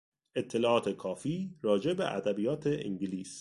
اطلاعات 0.35 0.89
کافی 0.89 1.55
راجع 1.61 1.93
به 1.93 2.11
ادبیات 2.15 2.63
انگلیس 2.67 3.29